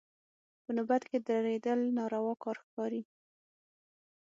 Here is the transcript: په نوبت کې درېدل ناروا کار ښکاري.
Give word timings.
په 0.63 0.69
نوبت 0.77 1.01
کې 1.09 1.17
درېدل 1.29 1.79
ناروا 1.97 2.33
کار 2.43 2.57
ښکاري. 2.63 3.01